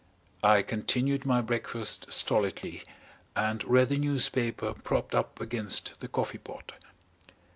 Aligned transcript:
I 0.41 0.63
continued 0.63 1.27
my 1.27 1.41
breakfast 1.41 2.11
stolidly 2.11 2.81
and 3.35 3.63
read 3.65 3.89
the 3.89 3.99
newspaper 3.99 4.73
propped 4.73 5.13
up 5.13 5.39
against 5.39 5.99
the 5.99 6.07
coffee 6.07 6.39
pot. 6.39 6.71